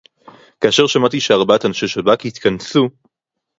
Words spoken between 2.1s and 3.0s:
התכנסו"